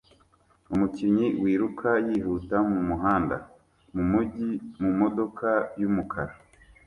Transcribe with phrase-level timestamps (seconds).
[0.73, 3.37] Umukinnyi wiruka yihuta mumuhanda
[3.93, 4.49] mumujyi
[4.81, 5.49] mumodoka
[5.81, 6.33] yumukara